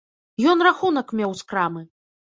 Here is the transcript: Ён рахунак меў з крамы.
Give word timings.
Ён 0.53 0.57
рахунак 0.69 1.07
меў 1.23 1.39
з 1.43 1.49
крамы. 1.53 1.89